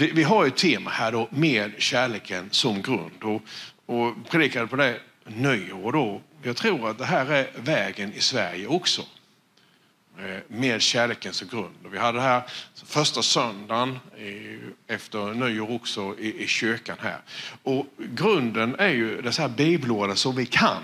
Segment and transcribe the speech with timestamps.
[0.00, 3.22] vi, vi har ett tema här då, med kärleken som grund.
[3.22, 3.42] Och,
[3.86, 6.20] och predikade på det nyår då.
[6.42, 9.02] Jag tror att det här är vägen i Sverige också.
[10.18, 11.74] Eh, med kärleken som grund.
[11.84, 12.42] Och vi hade det här
[12.86, 17.18] första söndagen eh, efter nyår också i, i kyrkan här.
[17.62, 20.82] Och grunden är ju dessa bibelorden som vi kan.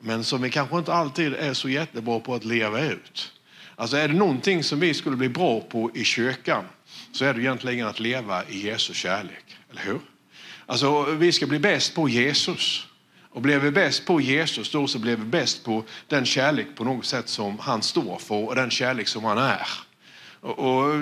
[0.00, 3.32] Men som vi kanske inte alltid är så jättebra på att leva ut.
[3.76, 6.64] Alltså är det någonting som vi skulle bli bra på i kyrkan
[7.12, 9.56] så är det egentligen att leva i Jesu kärlek.
[9.70, 10.00] Eller hur?
[10.66, 12.86] Alltså vi ska bli bäst på Jesus.
[13.30, 16.84] Och blev vi bäst på Jesus då så blev vi bäst på den kärlek på
[16.84, 19.68] något sätt som han står för och den kärlek som han är.
[20.46, 20.92] Och, och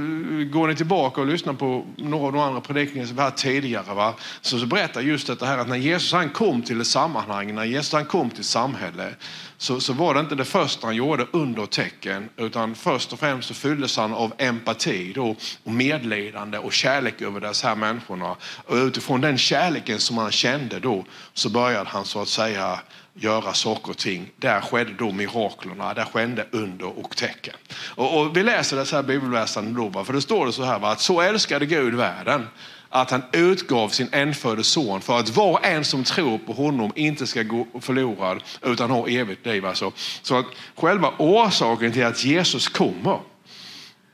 [0.50, 3.94] går ni tillbaka och lyssnar på några av de andra predikningarna som vi hade tidigare
[3.94, 4.14] va?
[4.40, 7.64] Så, så berättar just detta här att när Jesus han kom till ett sammanhang, när
[7.64, 9.14] Jesus han kom till samhälle
[9.56, 13.48] så, så var det inte det första han gjorde under tecken utan först och främst
[13.48, 18.36] så fylldes han av empati då, och medlidande och kärlek över dessa här människorna.
[18.66, 22.80] Och utifrån den kärleken som han kände då så började han så att säga
[23.14, 24.30] göra saker och ting.
[24.36, 27.54] Där skedde då miraklerna, där skedde under och tecken.
[27.94, 31.00] Och, och vi läser dessa här bibelversen då, för det står det så här att
[31.00, 32.46] så älskade Gud världen
[32.94, 37.26] att han utgav sin enfödde son för att var en som tror på honom inte
[37.26, 39.66] ska gå förlorad utan ha evigt liv.
[39.66, 39.92] Alltså.
[40.22, 43.18] Så att själva orsaken till att Jesus kommer,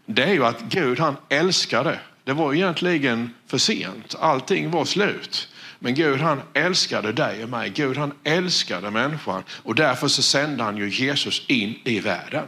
[0.06, 2.00] det är ju att Gud han älskade.
[2.24, 5.48] Det var egentligen för sent, allting var slut.
[5.82, 7.70] Men Gud han älskade dig och mig.
[7.70, 12.44] Gud han älskade människan och därför så sände han ju Jesus in i världen.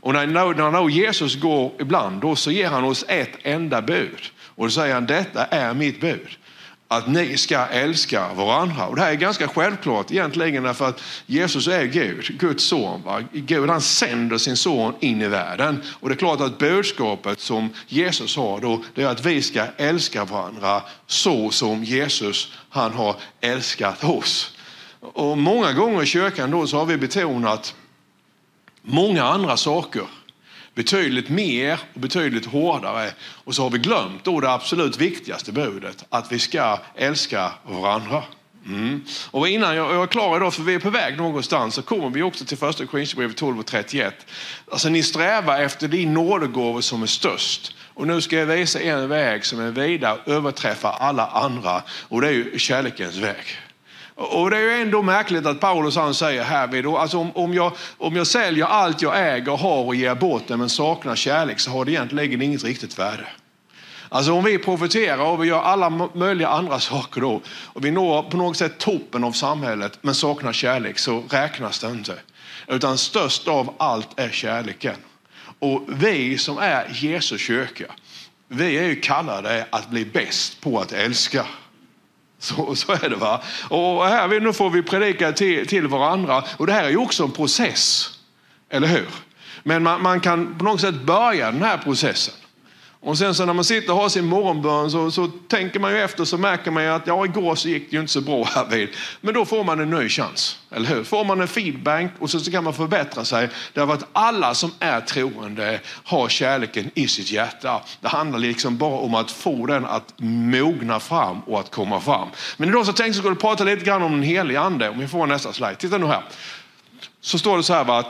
[0.00, 4.30] Och när, när, när Jesus går ibland då så ger han oss ett enda bud.
[4.40, 6.28] Och då säger han detta är mitt bud.
[6.96, 8.86] Att ni ska älska varandra.
[8.86, 13.02] Och det här är ganska självklart egentligen därför att Jesus är Gud, Guds son.
[13.02, 13.22] Va?
[13.32, 15.82] Gud han sänder sin son in i världen.
[16.00, 19.66] Och det är klart att budskapet som Jesus har då, det är att vi ska
[19.76, 24.56] älska varandra så som Jesus han har älskat oss.
[25.00, 27.74] Och många gånger i kyrkan då så har vi betonat
[28.82, 30.02] många andra saker
[30.74, 33.10] betydligt mer och betydligt hårdare.
[33.20, 38.22] Och så har vi glömt då det absolut viktigaste budet, att vi ska älska varandra.
[38.66, 39.04] Mm.
[39.30, 42.22] Och innan jag, är klar idag, för vi är på väg någonstans, så kommer vi
[42.22, 44.26] också till första Korinthierbrevet 12 och 31.
[44.72, 47.76] Alltså ni strävar efter din nådegåvor som är störst.
[47.94, 52.20] Och nu ska jag visa er en väg som är vida överträffar alla andra och
[52.20, 53.44] det är ju kärlekens väg.
[54.16, 57.72] Och det är ju ändå märkligt att Paulus han säger härvid, alltså om, om, jag,
[57.98, 61.70] om jag säljer allt jag äger, har och ger bort det men saknar kärlek så
[61.70, 63.26] har det egentligen inget riktigt värde.
[64.08, 68.22] Alltså om vi profiterar och vi gör alla möjliga andra saker då och vi når
[68.22, 72.14] på något sätt toppen av samhället men saknar kärlek så räknas det inte.
[72.66, 74.96] Utan störst av allt är kärleken.
[75.58, 77.84] Och vi som är Jesu kyrka,
[78.48, 81.46] vi är ju kallade att bli bäst på att älska.
[82.38, 83.42] Så, så är det va.
[83.68, 87.24] Och här nu får vi predika till, till varandra och det här är ju också
[87.24, 88.10] en process.
[88.70, 89.08] Eller hur?
[89.62, 92.34] Men man, man kan på något sätt börja den här processen.
[93.04, 96.02] Och sen så när man sitter och har sin morgonbön så, så tänker man ju
[96.02, 98.44] efter så märker man ju att ja, igår så gick det ju inte så bra
[98.54, 98.88] här vid.
[99.20, 101.04] Men då får man en ny chans, eller hur?
[101.04, 103.48] Får man en feedback och så, så kan man förbättra sig.
[103.72, 107.82] Därför att alla som är troende har kärleken i sitt hjärta.
[108.00, 112.28] Det handlar liksom bara om att få den att mogna fram och att komma fram.
[112.56, 114.88] Men idag så tänkte jag att skulle prata lite grann om den helige ande.
[114.88, 115.74] Om vi får nästa slide.
[115.74, 116.22] Titta nu här.
[117.20, 118.04] Så står det så här va,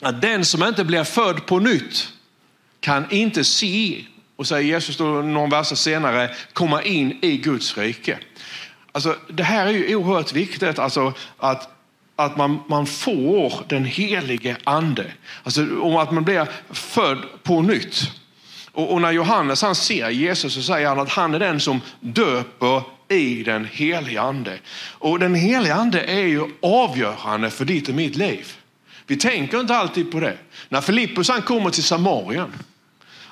[0.00, 2.12] att den som inte blir född på nytt
[2.80, 4.04] kan inte se,
[4.36, 8.18] och säger Jesus då någon vers senare, komma in i Guds rike.
[8.92, 11.68] Alltså, det här är ju oerhört viktigt, alltså, att,
[12.16, 15.04] att man, man får den helige ande.
[15.42, 18.12] Alltså och att man blir född på nytt.
[18.72, 21.80] Och, och, när Johannes han ser Jesus så säger han att han är den som
[22.00, 24.58] döper i den helige ande.
[24.92, 28.56] Och den helige ande är ju avgörande för ditt och mitt liv.
[29.08, 30.38] Vi tänker inte alltid på det.
[30.68, 32.52] När Filippus han kommer till Samarien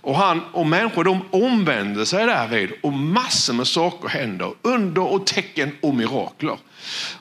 [0.07, 4.53] och, han, och människor de omvänder sig därvid och massor med saker händer.
[4.63, 6.59] Under och tecken och mirakler.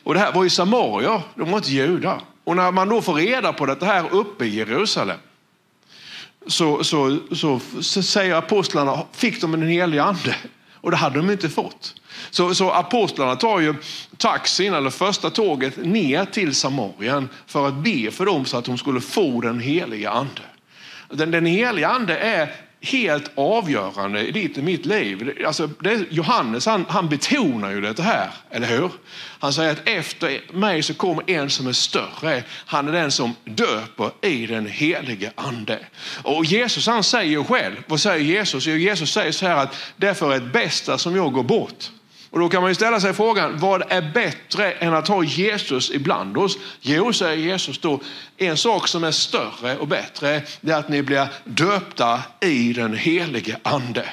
[0.04, 2.22] Och det här var ju samarier, de var inte judar.
[2.44, 5.18] Och när man då får reda på det här uppe i Jerusalem
[6.48, 10.36] så, så, så, så säger apostlarna, fick de en helig ande?
[10.74, 11.96] Och det hade de inte fått.
[12.30, 13.76] Så, så apostlarna tar ju
[14.18, 18.78] taxin eller första tåget ner till Samarien för att be för dem så att de
[18.78, 20.42] skulle få den heliga ande.
[21.10, 25.44] Den, den heliga ande är helt avgörande i ditt och mitt liv.
[25.48, 28.92] Alltså, det, Johannes han, han betonar ju det här, eller hur?
[29.40, 32.44] Han säger att efter mig så kommer en som är större.
[32.66, 35.80] Han är den som döper i den helige ande.
[36.24, 38.68] Och Jesus han säger själv, vad säger Jesus?
[38.68, 41.92] Jo, Jesus säger så här att därför är det bästa som jag går bort.
[42.36, 45.92] Och då kan man ju ställa sig frågan, vad är bättre än att ha Jesus
[45.92, 46.58] ibland oss?
[46.82, 48.00] Jo, säger Jesus då,
[48.38, 52.94] en sak som är större och bättre, det är att ni blir döpta i den
[52.94, 54.10] helige ande.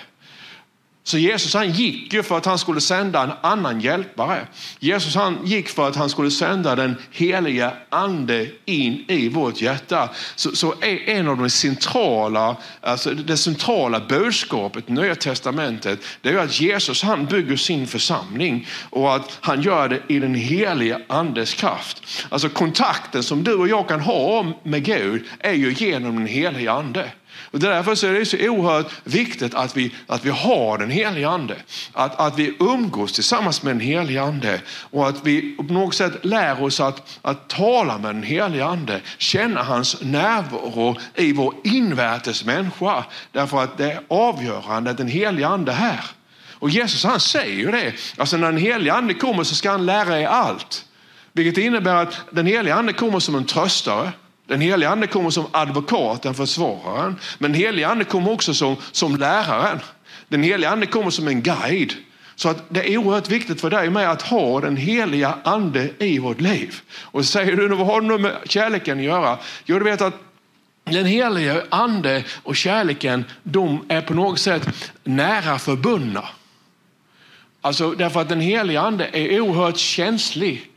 [1.04, 4.46] Så Jesus han gick ju för att han skulle sända en annan hjälpare.
[4.78, 10.10] Jesus han gick för att han skulle sända den heliga ande in i vårt hjärta.
[10.36, 16.28] Så, så är en av de centrala, alltså det centrala budskapet i Nya Testamentet det
[16.28, 21.00] är att Jesus han bygger sin församling och att han gör det i den heliga
[21.06, 22.02] andes kraft.
[22.28, 26.72] Alltså kontakten som du och jag kan ha med Gud är ju genom den heliga
[26.72, 27.10] ande.
[27.52, 31.28] Och därför så är det så oerhört viktigt att vi, att vi har den helige
[31.28, 31.56] ande.
[31.92, 34.60] Att, att vi umgås tillsammans med den helige ande
[34.90, 39.00] och att vi på något sätt lär oss att, att tala med den helige ande.
[39.18, 43.04] Känna hans närvaro i vår invärtes människa.
[43.32, 46.04] Därför att det är avgörande att den helige ande är här.
[46.52, 47.92] Och Jesus han säger ju det.
[48.16, 50.84] Alltså när den helige ande kommer så ska han lära er allt.
[51.32, 54.12] Vilket innebär att den helige ande kommer som en tröstare.
[54.46, 57.16] Den helige ande kommer som advokaten, försvararen.
[57.38, 59.80] Men den helige ande kommer också som, som läraren.
[60.28, 61.92] Den helige ande kommer som en guide.
[62.34, 66.18] Så att det är oerhört viktigt för dig med att ha den heliga ande i
[66.18, 66.80] vårt liv.
[67.00, 69.38] Och så säger du, vad har det med kärleken att göra?
[69.64, 70.14] Jo, du vet att
[70.84, 76.24] den heliga ande och kärleken, de är på något sätt nära förbundna.
[77.60, 80.70] Alltså därför att den heliga ande är oerhört känslig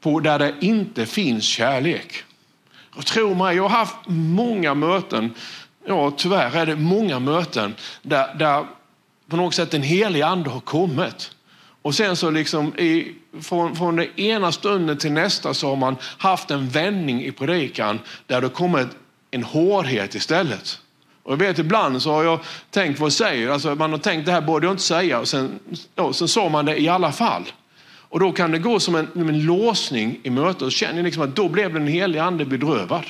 [0.00, 2.24] på där det inte finns kärlek.
[2.96, 5.34] Och tro mig, jag har haft många möten,
[5.86, 8.66] ja tyvärr är det många möten där, där
[9.28, 11.30] på något sätt den helige ande har kommit.
[11.82, 15.96] Och sen så liksom i, från, från den ena stunden till nästa så har man
[16.18, 18.88] haft en vändning i predikan där det kommit
[19.30, 20.78] en hårdhet istället.
[21.22, 22.40] Och jag vet ibland så har jag
[22.70, 25.28] tänkt vad jag säger, alltså man har tänkt det här borde jag inte säga och
[25.28, 25.58] sen,
[25.94, 27.44] ja, sen sa man det i alla fall.
[28.16, 31.36] Och då kan det gå som en, en låsning i mötet och känner liksom att
[31.36, 33.04] då blev den heliga ande bedrövad.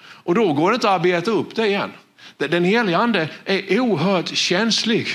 [0.00, 1.90] Och då går det inte att arbeta upp det igen.
[2.36, 5.06] Den heliga ande är oerhört känslig.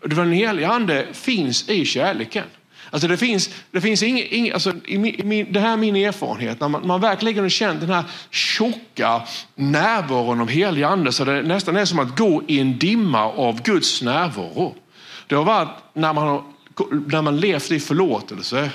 [0.00, 2.44] Den heliga ande finns i kärleken.
[2.90, 6.60] Alltså det finns, det finns ing, ing, alltså i min, det här är min erfarenhet,
[6.60, 9.22] när man, man verkligen har känt den här tjocka
[9.54, 13.62] närvaron av helig ande så det nästan är som att gå i en dimma av
[13.62, 14.74] Guds närvaro.
[15.26, 16.51] Det har varit när man har
[17.06, 18.70] när man levt i förlåtelse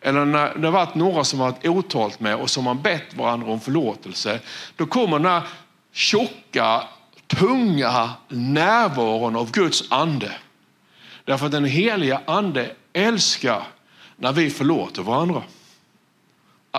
[0.00, 3.52] eller när det har varit några som varit otalt med och som har bett varandra
[3.52, 4.40] om förlåtelse.
[4.76, 5.42] Då kommer den här
[5.92, 6.82] tjocka,
[7.26, 10.32] tunga närvaron av Guds ande.
[11.24, 13.62] Därför att den heliga ande älskar
[14.16, 15.42] när vi förlåter varandra.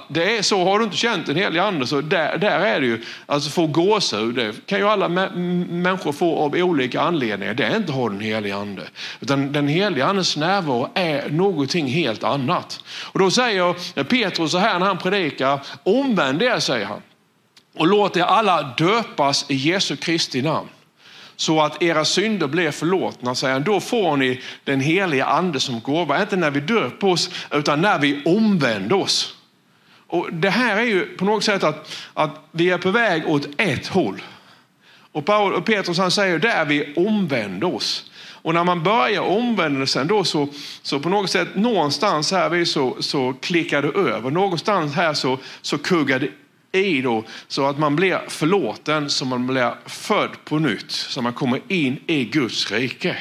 [0.07, 2.85] Det är så, har du inte känt den helige ande så där, där är det
[2.85, 7.53] ju, alltså få gåshud, det kan ju alla människor få av olika anledningar.
[7.53, 8.83] Det är inte att ha den helige ande.
[9.19, 12.83] Utan den helige andes närvaro är någonting helt annat.
[12.87, 17.01] Och då säger Petrus så här när han predikar, omvänd er säger han.
[17.75, 20.69] Och låt er alla döpas i Jesu Kristi namn
[21.35, 23.63] så att era synder blir förlåtna, säger han.
[23.63, 26.21] Då får ni den heliga ande som gåva.
[26.21, 29.35] Inte när vi döper oss, utan när vi omvänder oss.
[30.13, 33.47] Och Det här är ju på något sätt att, att vi är på väg åt
[33.57, 34.21] ett håll.
[35.11, 38.11] Och, Paul, och Petrus han säger där vi omvänder oss.
[38.41, 40.47] Och när man börjar omvändelsen då så,
[40.81, 44.31] så på något sätt någonstans här så, så klickar det över.
[44.31, 46.29] Någonstans här så, så kuggar det
[46.79, 51.33] i då så att man blir förlåten, så man blir född på nytt, så man
[51.33, 53.17] kommer in i Guds rike.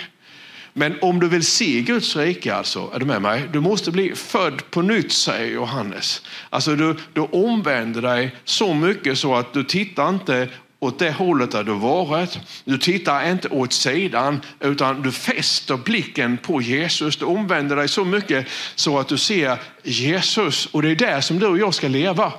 [0.73, 3.49] Men om du vill se Guds rike, alltså, är du med mig?
[3.53, 6.23] Du måste bli född på nytt, säger Johannes.
[6.51, 10.49] Alltså du, du omvänder dig så mycket så att du tittar inte
[10.79, 12.39] åt det hållet där du varit.
[12.65, 17.17] Du tittar inte åt sidan utan du fäster blicken på Jesus.
[17.17, 21.39] Du omvänder dig så mycket så att du ser Jesus och det är där som
[21.39, 22.33] du och jag ska leva.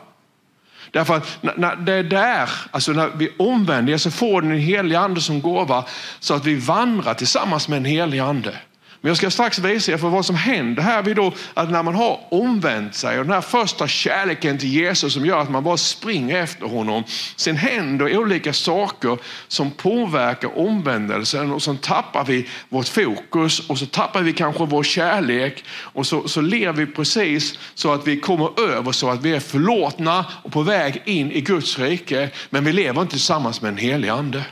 [0.93, 5.21] Därför att när det är där, alltså när vi omvänder så får den helige ande
[5.21, 5.85] som gåva
[6.19, 8.57] så att vi vandrar tillsammans med en helig ande.
[9.03, 11.83] Men jag ska strax visa er för vad som händer här vid då att när
[11.83, 15.63] man har omvänt sig och den här första kärleken till Jesus som gör att man
[15.63, 17.03] bara springer efter honom.
[17.35, 19.17] Sen händer olika saker
[19.47, 24.83] som påverkar omvändelsen och så tappar vi vårt fokus och så tappar vi kanske vår
[24.83, 29.35] kärlek och så, så lever vi precis så att vi kommer över så att vi
[29.35, 32.29] är förlåtna och på väg in i Guds rike.
[32.49, 34.43] Men vi lever inte tillsammans med en helig ande.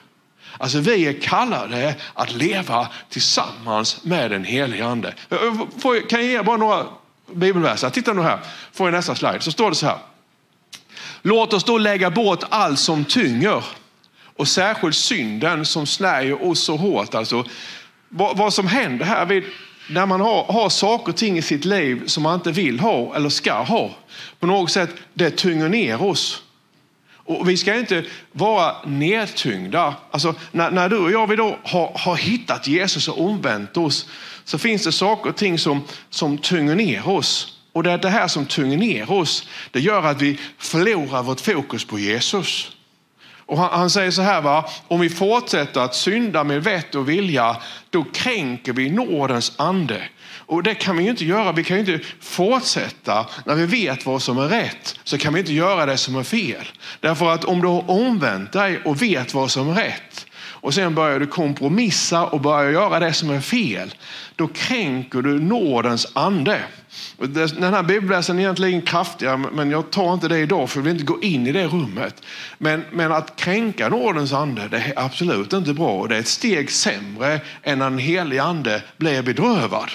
[0.58, 5.14] Alltså vi är kallade att leva tillsammans med den helige ande.
[5.80, 6.86] Får, kan jag ge bara några
[7.34, 7.90] bibelverser?
[7.90, 8.40] Titta nu här,
[8.74, 9.40] får jag nästa slide.
[9.40, 9.98] Så står det så här.
[11.22, 13.64] Låt oss då lägga bort allt som tynger
[14.36, 17.16] och särskilt synden som snärjer oss så hårt.
[17.16, 17.46] Alltså,
[18.10, 19.44] vad, vad som händer här vid,
[19.90, 23.16] när man har, har saker och ting i sitt liv som man inte vill ha
[23.16, 23.90] eller ska ha.
[24.40, 26.44] På något sätt, det tynger ner oss.
[27.26, 29.96] Och vi ska inte vara nedtyngda.
[30.12, 34.10] Alltså, när, när du och jag vi då har, har hittat Jesus och omvänt oss
[34.44, 37.58] så finns det saker och ting som, som tynger ner oss.
[37.74, 39.48] Och det är det här som tynger ner oss.
[39.72, 42.72] Det gör att vi förlorar vårt fokus på Jesus.
[43.52, 44.70] Och han, han, säger så här, va?
[44.88, 47.58] om vi fortsätter att synda med vett och vilja,
[47.90, 50.02] då kränker vi nådens ande.
[50.34, 51.52] Och det kan vi ju inte göra.
[51.52, 55.00] Vi kan ju inte fortsätta när vi vet vad som är rätt.
[55.04, 56.66] Så kan vi inte göra det som är fel.
[57.00, 60.26] Därför att om du har omvänt dig och vet vad som är rätt
[60.62, 63.94] och sen börjar du kompromissa och börjar göra det som är fel.
[64.36, 66.60] Då kränker du nådens ande.
[67.18, 70.94] Den här bibelläsaren är egentligen kraftigare, men jag tar inte det idag för jag vill
[70.94, 72.24] inte gå in i det rummet.
[72.58, 76.08] Men, men att kränka nådens ande, det är absolut inte bra.
[76.08, 79.92] Det är ett steg sämre än när en helig ande blir bedrövad.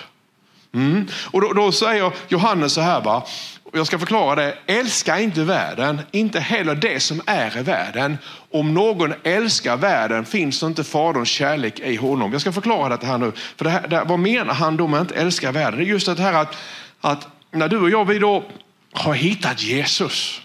[0.75, 1.07] Mm.
[1.31, 3.27] Och då, då, säger Johannes så här, va?
[3.73, 4.55] jag ska förklara det.
[4.67, 8.19] Älska inte världen, inte heller det som är i världen.
[8.51, 12.33] Om någon älskar världen finns inte Faderns kärlek i honom.
[12.33, 13.33] Jag ska förklara det här nu.
[13.57, 15.79] För det här, det, vad menar han då med att inte älska världen?
[15.79, 16.57] Det är just det här att,
[17.01, 18.45] att när du och jag vi då
[18.93, 20.43] har hittat Jesus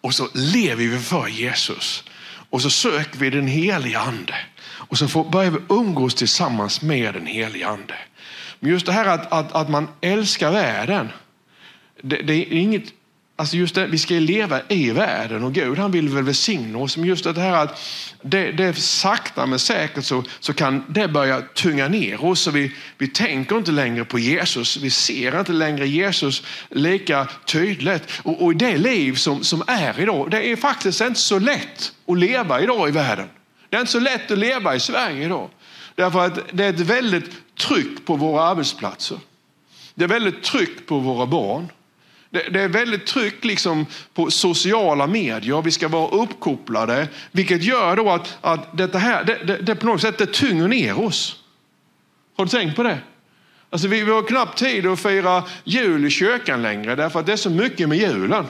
[0.00, 2.04] och så lever vi för Jesus
[2.50, 4.34] och så söker vi den heliga ande
[4.66, 7.94] och så får, börjar vi umgås tillsammans med den heliga ande.
[8.60, 11.08] Men just det här att, att, att man älskar världen,
[12.02, 12.92] det, det är inget
[13.36, 16.96] Alltså just det, vi ska leva i världen och Gud han vill väl välsigna oss.
[16.96, 17.80] Men just det här att
[18.22, 22.46] det, det sakta men säkert så, så kan det börja tunga ner oss.
[22.46, 24.76] Och vi, vi tänker inte längre på Jesus.
[24.76, 28.02] Vi ser inte längre Jesus lika tydligt.
[28.22, 32.18] Och, och det liv som, som är idag, det är faktiskt inte så lätt att
[32.18, 33.28] leva idag i världen.
[33.70, 35.50] Det är inte så lätt att leva i Sverige idag.
[35.94, 39.18] Därför att det är ett väldigt tryck på våra arbetsplatser.
[39.94, 41.68] Det är väldigt tryck på våra barn.
[42.34, 45.62] Det, det är väldigt tryck liksom på sociala medier.
[45.62, 47.08] Vi ska vara uppkopplade.
[47.32, 50.68] Vilket gör då att, att detta här, det, det, det på något sätt det tynger
[50.68, 51.42] ner oss.
[52.36, 52.98] Har du tänkt på det?
[53.70, 57.32] Alltså vi, vi har knappt tid att fira jul i kyrkan längre därför att det
[57.32, 58.46] är så mycket med julen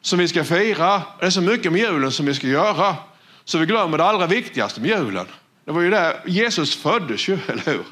[0.00, 1.02] som vi ska fira.
[1.20, 2.96] Det är så mycket med julen som vi ska göra.
[3.44, 5.26] Så vi glömmer det allra viktigaste med julen.
[5.64, 7.84] Det var ju där Jesus föddes ju, eller hur?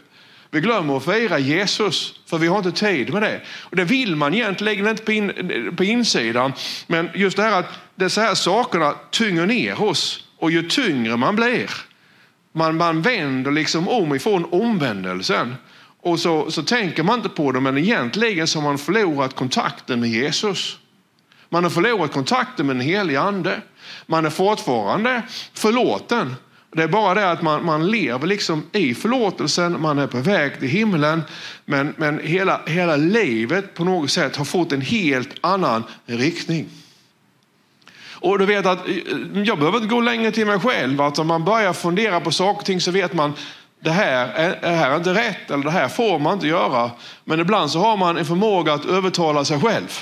[0.55, 3.41] Vi glömmer att fira Jesus för vi har inte tid med det.
[3.61, 5.33] Och det vill man egentligen inte på, in,
[5.77, 6.53] på insidan.
[6.87, 11.37] Men just det här att dessa här sakerna tynger ner oss och ju tyngre man
[11.37, 11.71] blir,
[12.53, 15.55] man, man vänder liksom om ifrån omvändelsen.
[16.03, 20.01] Och så, så tänker man inte på det, men egentligen så har man förlorat kontakten
[20.01, 20.79] med Jesus.
[21.49, 23.61] Man har förlorat kontakten med den helige ande.
[24.07, 25.23] Man är fortfarande
[25.55, 26.37] förlåten,
[26.75, 30.59] det är bara det att man, man lever liksom i förlåtelsen, man är på väg
[30.59, 31.23] till himlen.
[31.65, 36.69] Men, men hela, hela livet på något sätt har fått en helt annan riktning.
[38.11, 38.95] Och du vet att eh,
[39.45, 41.01] jag behöver inte gå längre till mig själv.
[41.01, 43.33] Att om man börjar fundera på saker och ting så vet man
[43.81, 46.91] det här är, det här är inte rätt eller det här får man inte göra.
[47.25, 49.99] Men ibland så har man en förmåga att övertala sig själv.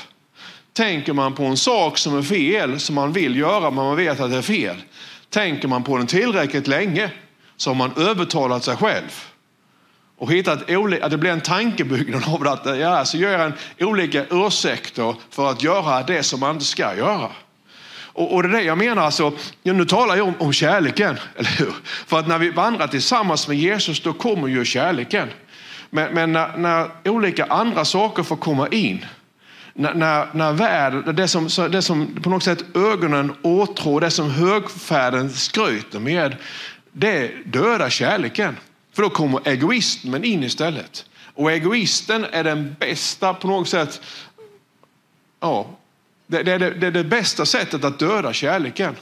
[0.72, 4.20] Tänker man på en sak som är fel, som man vill göra men man vet
[4.20, 4.76] att det är fel
[5.30, 7.10] Tänker man på den tillräckligt länge
[7.56, 9.24] så har man övertalat sig själv
[10.20, 10.70] och hittat
[11.02, 12.50] att det blir en tankebyggnad av det.
[12.50, 16.96] Att, ja, så gör en olika ursäkter för att göra det som man inte ska
[16.96, 17.28] göra.
[18.12, 19.32] Och, och det är det jag menar, alltså,
[19.62, 21.74] nu talar jag om, om kärleken, eller hur?
[22.06, 25.28] För att när vi vandrar tillsammans med Jesus då kommer ju kärleken.
[25.90, 29.04] Men, men när, när olika andra saker får komma in
[29.74, 34.30] när, när, när värld, det, som, det som på något sätt ögonen åtrår, det som
[34.30, 36.36] högfärden skryter med,
[36.92, 38.56] det dödar kärleken.
[38.92, 41.04] För då kommer egoismen in istället.
[41.34, 44.00] Och egoisten är den bästa på något sätt,
[45.40, 45.70] ja,
[46.26, 48.96] det, det, det, det är det bästa sättet att döda kärleken.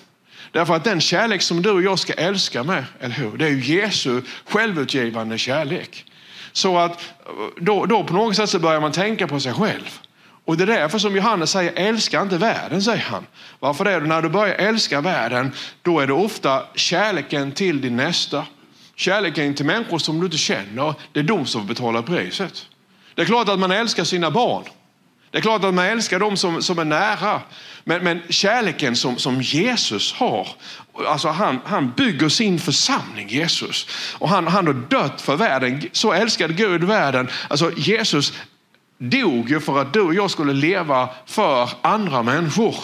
[0.52, 3.36] Därför att den kärlek som du och jag ska älska med, eller hur?
[3.36, 6.04] Det är ju Jesu självutgivande kärlek.
[6.52, 7.00] Så att
[7.60, 10.00] då, då på något sätt så börjar man tänka på sig själv.
[10.48, 13.26] Och det är därför som Johannes säger, älska inte världen, säger han.
[13.58, 14.00] Varför det?
[14.00, 15.52] När du börjar älska världen,
[15.82, 18.46] då är det ofta kärleken till din nästa.
[18.96, 22.66] Kärleken till människor som du inte känner, det är de som betalar priset.
[23.14, 24.64] Det är klart att man älskar sina barn.
[25.30, 27.40] Det är klart att man älskar dem som, som är nära.
[27.84, 30.48] Men, men kärleken som, som Jesus har,
[31.06, 33.86] alltså han, han bygger sin församling, Jesus.
[34.18, 35.82] Och han, han har dött för världen.
[35.92, 37.28] Så älskade Gud världen.
[37.48, 38.32] Alltså Jesus
[38.98, 42.74] dog ju för att du och jag skulle leva för andra människor.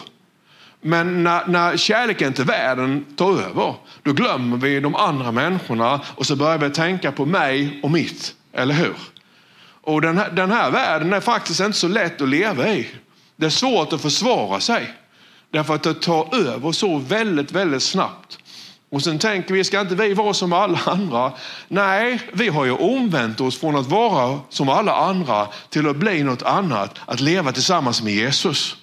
[0.80, 6.26] Men när, när kärleken till världen tar över, då glömmer vi de andra människorna och
[6.26, 8.34] så börjar vi tänka på mig och mitt.
[8.52, 8.96] Eller hur?
[9.80, 12.90] Och den här, den här världen är faktiskt inte så lätt att leva i.
[13.36, 14.94] Det är svårt att försvara sig.
[15.50, 18.38] Därför att det tar över så väldigt, väldigt snabbt.
[18.94, 21.32] Och sen tänker vi, ska inte vi vara som alla andra?
[21.68, 26.22] Nej, vi har ju omvänt oss från att vara som alla andra till att bli
[26.22, 28.76] något annat, att leva tillsammans med Jesus.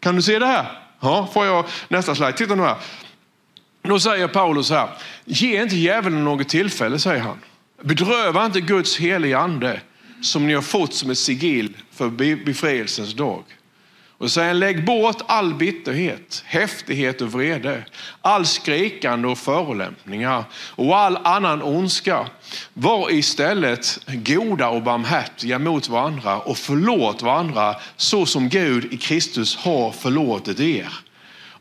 [0.00, 0.82] Kan du se det här?
[1.00, 2.32] Ja, får jag nästa slide.
[2.32, 2.76] Titta nu här.
[3.82, 4.88] Då säger Paulus här,
[5.24, 7.38] ge inte djävulen något tillfälle, säger han.
[7.82, 9.80] Bedröva inte Guds heliga ande
[10.22, 12.08] som ni har fått som ett sigill för
[12.44, 13.44] befrielsens dag.
[14.18, 17.84] Och säger lägg bort all bitterhet, häftighet och vrede,
[18.22, 22.26] all skrikande och förolämpningar och all annan ondska.
[22.74, 29.56] Var istället goda och barmhärtiga mot varandra och förlåt varandra så som Gud i Kristus
[29.56, 30.92] har förlåtit er.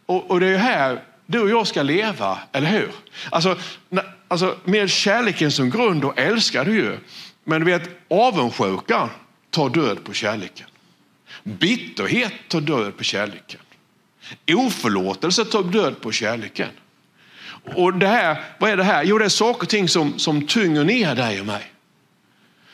[0.06, 2.92] Och, och det är här du och jag ska leva, eller hur?
[3.30, 3.58] Alltså,
[4.28, 6.98] alltså med kärleken som grund och älskar du ju.
[7.44, 9.10] Men du vet, avundsjukan
[9.50, 10.68] tar död på kärleken.
[11.48, 13.60] Bitterhet tar död på kärleken.
[14.54, 16.70] Oförlåtelse tar död på kärleken.
[17.76, 19.04] Och det här, vad är det här?
[19.04, 21.72] Jo, det är saker och ting som, som tynger ner dig och mig.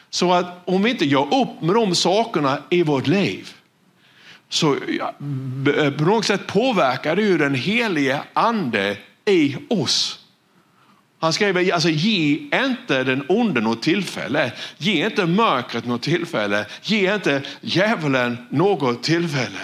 [0.10, 3.54] Så att om vi inte gör upp med de sakerna i vårt liv
[4.50, 5.14] så ja,
[5.98, 10.23] på något sätt påverkar det ju den helige ande i oss.
[11.24, 14.52] Han skriver, alltså ge inte den onde något tillfälle.
[14.78, 16.66] Ge inte mörkret något tillfälle.
[16.82, 19.60] Ge inte djävulen något tillfälle.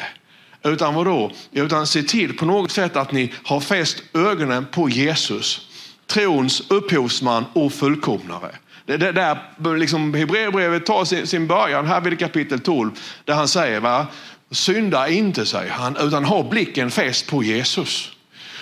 [0.63, 1.31] Utan vadå?
[1.51, 5.67] Utan se till på något sätt att ni har fäst ögonen på Jesus.
[6.07, 8.51] Trons upphovsman och fullkomnare.
[8.85, 12.91] Det, är där liksom Hebreerbrevet tar sin, sin början här vid kapitel 12
[13.25, 14.07] där han säger va,
[14.51, 18.11] synda inte säger han utan ha blicken fäst på Jesus.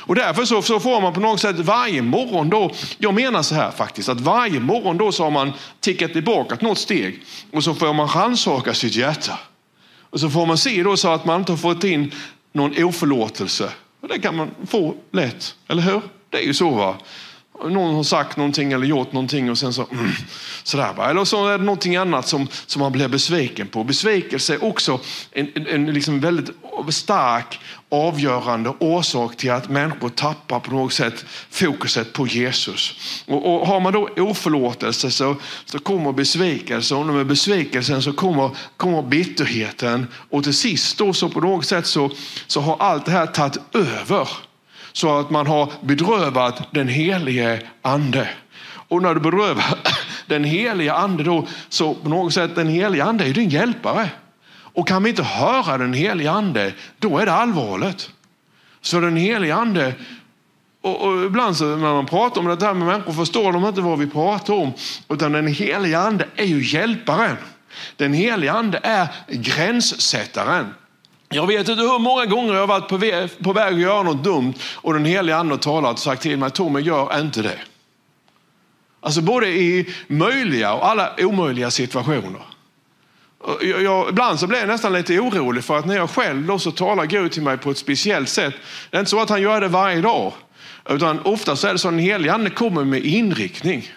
[0.08, 3.56] Och därför så, så, får man på något sätt varje morgon då, jag menar så
[3.56, 7.22] här faktiskt, att varje morgon då så har man tickat tillbaka något steg
[7.52, 9.40] och så får man rannsaka sitt hjärta.
[10.10, 12.12] Och så får man se då så att man inte har fått in
[12.54, 13.72] någon oförlåtelse.
[14.02, 16.02] Och det kan man få lätt, eller hur?
[16.30, 16.70] Det är ju så.
[16.70, 16.96] va
[17.64, 20.12] någon har sagt någonting eller gjort någonting och sen så mm,
[20.64, 20.94] sådär.
[20.94, 21.10] Va?
[21.10, 23.84] Eller så är det någonting annat som, som man blir besviken på.
[23.84, 25.00] Besvikelse är också
[25.32, 26.50] en, en, en liksom väldigt
[26.90, 32.96] stark avgörande orsak till att människor tappar på något sätt fokuset på Jesus.
[33.26, 38.50] Och, och har man då oförlåtelse så, så kommer besvikelse och med besvikelsen så kommer,
[38.78, 42.12] kommer bitterheten och till sist då så på något sätt så,
[42.48, 44.30] så har allt det här tagit över
[44.98, 48.30] så att man har bedrövat den helige ande.
[48.88, 49.80] Och när du bedrövar
[50.28, 54.10] den helige ande då, så på något sätt den helige ande är din hjälpare.
[54.50, 58.10] Och kan vi inte höra den helige ande, då är det allvarligt.
[58.82, 59.94] Så den helige ande,
[60.82, 63.82] och, och ibland så när man pratar om det där med människor förstår de inte
[63.82, 64.74] vad vi pratar om.
[65.10, 67.38] Utan den helige ande är ju hjälparen.
[67.96, 70.74] Den helige ande är gränssättaren.
[71.30, 74.04] Jag vet inte hur många gånger jag har varit på väg, på väg att göra
[74.04, 77.42] något dumt och den helige ande har talat och sagt till mig, Tommy gör inte
[77.42, 77.60] det.
[79.02, 82.42] Alltså både i möjliga och alla omöjliga situationer.
[83.62, 86.60] Jag, jag, ibland så blir jag nästan lite orolig för att när jag själv då
[86.60, 88.54] så talar Gud till mig på ett speciellt sätt.
[88.90, 90.34] Det är inte så att han gör det varje dag.
[90.90, 93.92] Utan ofta så är det så att den helige ande kommer med inriktning.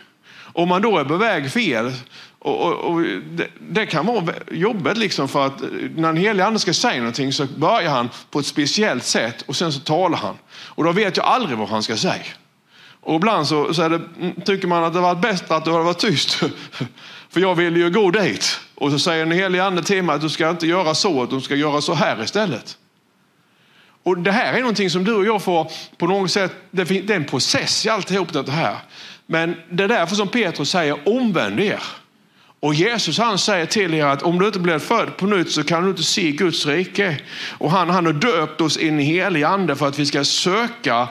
[0.53, 1.93] Om man då är på väg fel
[2.43, 6.47] och, och, och det, det, kan vara jobbigt liksom för att eh, när den helige
[6.47, 10.19] ande ska säga någonting så börjar han på ett speciellt sätt och sen så talar
[10.19, 10.39] han.
[10.51, 12.25] Och då vet jag aldrig vad han ska säga.
[13.01, 15.85] Och ibland så, så det, mm, tycker man att det varit bättre att du hade
[15.85, 16.31] varit tyst.
[17.31, 18.61] För jag ville ju gå dit.
[18.75, 21.31] Och så säger den helige ande till mig att du ska inte göra så, att
[21.31, 22.77] du ska göra så här istället.
[24.03, 27.11] Och det här är någonting som du och jag får på något sätt, det är
[27.11, 28.77] en process i alltihop det här.
[29.27, 31.83] Men det är därför som Petrus säger omvänd er.
[32.61, 35.65] Och Jesus han säger till er att om du inte blir född på nytt så
[35.65, 37.17] kan du inte se Guds rike.
[37.59, 41.09] Och han, han har döpt oss in i helig ande för att vi ska söka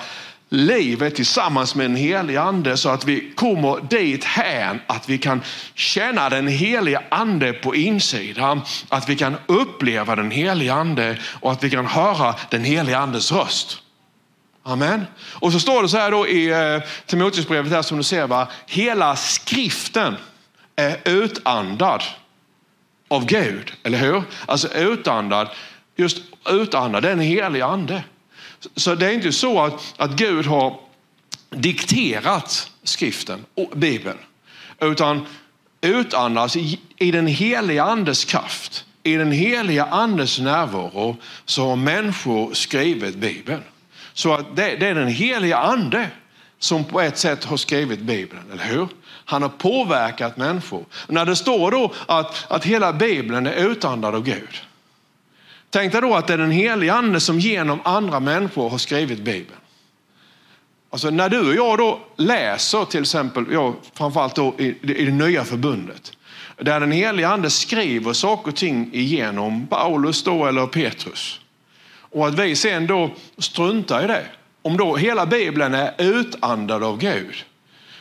[0.49, 5.41] livet tillsammans med en helig ande så att vi kommer dit hän att vi kan
[5.73, 8.61] känna den heliga ande på insidan.
[8.89, 13.31] Att vi kan uppleva den heliga ande och att vi kan höra den heliga andes
[13.31, 13.77] röst.
[14.63, 15.05] Amen.
[15.33, 18.47] Och så står det så här då i eh, Timoteusbrevet här som du ser, va?
[18.67, 20.15] hela skriften
[20.79, 22.03] är utandad.
[23.11, 24.23] av Gud, eller hur?
[24.45, 25.49] Alltså utandad,
[25.95, 26.17] just
[26.49, 28.03] utandad, den helige ande.
[28.75, 30.79] Så det är inte så att, att Gud har
[31.49, 34.17] dikterat skriften, Bibeln,
[34.79, 35.25] utan
[35.81, 42.53] utandas i, i den heliga andes kraft, i den heliga andes närvaro, så har människor
[42.53, 43.63] skrivit Bibeln.
[44.13, 46.09] Så att det, det är den heliga ande
[46.59, 48.87] som på ett sätt har skrivit Bibeln, eller hur?
[49.29, 50.85] Han har påverkat människor.
[51.07, 54.61] När det står då att, att hela Bibeln är utandad av Gud.
[55.69, 59.19] Tänk dig då att det är den helige ande som genom andra människor har skrivit
[59.19, 59.59] Bibeln.
[60.89, 65.11] Alltså när du och jag då läser till exempel, ja, framförallt då i, i det
[65.11, 66.11] nya förbundet,
[66.57, 71.39] där den helige ande skriver saker och ting igenom Paulus då eller Petrus.
[72.11, 74.25] Och att vi sen då struntar i det.
[74.61, 77.35] Om då hela Bibeln är utandad av Gud,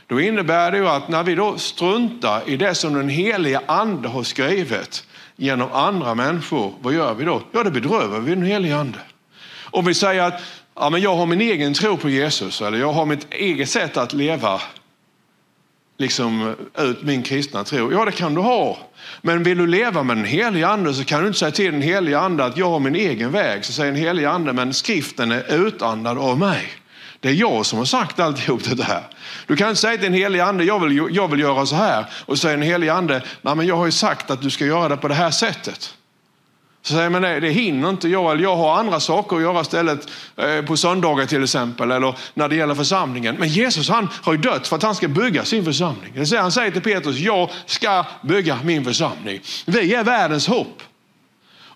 [0.09, 4.09] då innebär det ju att när vi då struntar i det som den heliga ande
[4.09, 5.05] har skrivit
[5.37, 7.43] genom andra människor, vad gör vi då?
[7.53, 8.99] Ja, då bedrövar vi den heliga ande.
[9.71, 10.43] Om vi säger att
[10.75, 13.97] ja, men jag har min egen tro på Jesus eller jag har mitt eget sätt
[13.97, 14.61] att leva
[15.99, 17.93] liksom ut min kristna tro.
[17.93, 18.79] Ja, det kan du ha.
[19.23, 21.83] Men vill du leva med den heliga ande så kan du inte säga till den
[21.83, 23.65] heliga ande att jag har min egen väg.
[23.65, 26.73] Så säger den heliga ande, men skriften är utandad av mig.
[27.21, 29.03] Det är jag som har sagt alltihop det här.
[29.47, 32.07] Du kan inte säga till den helig ande, jag vill, jag vill göra så här.
[32.27, 34.67] Och så säger den heliga ande, nej men jag har ju sagt att du ska
[34.67, 35.95] göra det på det här sättet.
[36.83, 39.61] Så säger man nej, det hinner inte jag, eller jag har andra saker att göra
[39.61, 43.37] istället eh, på söndagar till exempel, eller när det gäller församlingen.
[43.39, 46.13] Men Jesus han har ju dött för att han ska bygga sin församling.
[46.15, 49.41] Det säger, han säger till Petrus, jag ska bygga min församling.
[49.67, 50.83] Vi är världens hopp.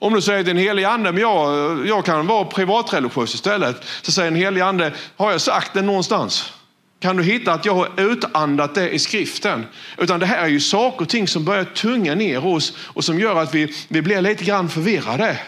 [0.03, 3.85] Om du säger till den helige ande, men jag, jag kan vara privatreligiös istället.
[4.03, 6.53] Så säger den helige ande, har jag sagt det någonstans?
[7.01, 9.67] kan du hitta att jag har utandat det i skriften.
[9.99, 13.21] Utan det här är ju saker och ting som börjar tunga ner oss och som
[13.21, 15.39] gör att vi, vi blir lite grann förvirrade.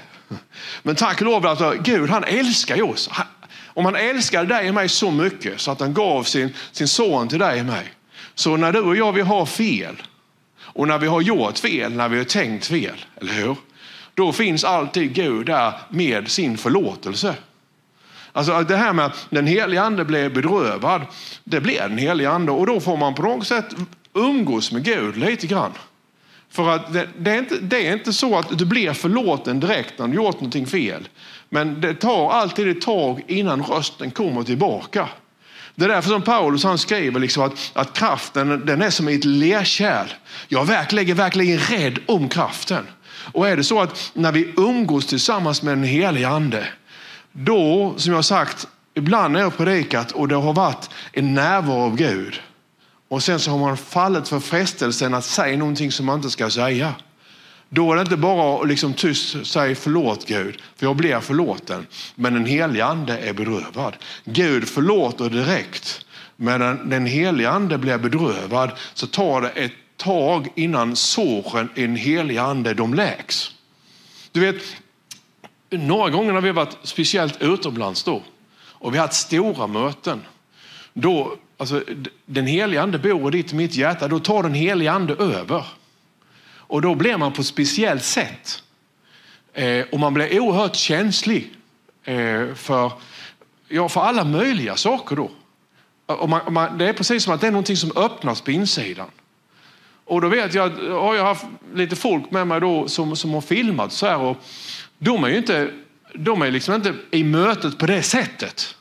[0.83, 3.11] Men tack och lov att Gud han älskar oss.
[3.67, 7.29] Om han älskade dig och mig så mycket så att han gav sin, sin son
[7.29, 7.95] till dig och mig.
[8.35, 10.03] Så när du och jag vi har fel
[10.59, 13.57] och när vi har gjort fel, när vi har tänkt fel, eller hur?
[14.15, 17.35] Då finns alltid Gud där med sin förlåtelse.
[18.33, 21.03] Alltså det här med att den helige ande blev bedrövad,
[21.45, 23.67] det blev den helige ande och då får man på något sätt
[24.15, 25.73] umgås med Gud lite grann.
[26.51, 29.99] För att det, det, är inte, det är inte så att du blir förlåten direkt
[29.99, 31.09] när du gjort någonting fel.
[31.49, 35.09] Men det tar alltid ett tag innan rösten kommer tillbaka.
[35.75, 39.25] Det är därför som Paulus han skriver liksom att, att kraften den är som ett
[39.25, 40.07] lerkärl.
[40.49, 42.87] Jag är verkligen, verkligen rädd om kraften.
[43.33, 46.69] Och är det så att när vi umgås tillsammans med den helige ande,
[47.33, 51.97] då, som jag sagt, ibland när jag predikat och det har varit en närvaro av
[51.97, 52.41] Gud
[53.09, 56.51] och sen så har man fallit för frestelsen att säga någonting som man inte ska
[56.51, 56.95] säga.
[57.69, 61.87] Då är det inte bara att liksom tyst säga förlåt Gud, för jag blir förlåten.
[62.15, 63.97] Men den helige ande är bedrövad.
[64.25, 66.07] Gud förlåter direkt.
[66.37, 71.81] Men den, den helige ande blir bedrövad så tar det ett tag innan såren i
[71.81, 73.51] den helige ande de läks.
[74.33, 74.63] Du vet,
[75.71, 78.23] några gånger när vi varit speciellt utomlands då
[78.85, 80.23] och vi har haft stora möten.
[80.93, 81.83] Då, alltså,
[82.27, 85.65] den heliga ande bor ditt i mitt hjärta, då tar den heliga ande över.
[86.67, 88.63] Och då blir man på ett speciellt sätt.
[89.53, 91.51] Eh, och man blir oerhört känslig
[92.05, 92.93] eh, för,
[93.69, 95.31] ja, för alla möjliga saker då.
[96.07, 99.11] Och man, man, det är precis som att det är någonting som öppnas på insidan.
[100.05, 103.35] Och då vet jag att har jag haft lite folk med mig då som, som
[103.35, 104.37] har filmat så här och
[104.99, 105.71] de är ju inte,
[106.15, 108.77] de är liksom inte i mötet på det sättet.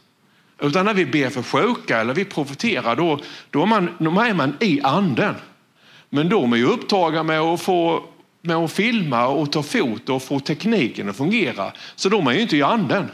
[0.62, 4.34] Utan när vi ber för sjuka eller vi profeterar, då, då, är man, då är
[4.34, 5.36] man i anden.
[6.10, 8.04] Men de är ju upptagna med att få
[8.42, 11.72] med att filma och ta foto och få tekniken att fungera.
[11.96, 13.12] Så de är ju inte i anden.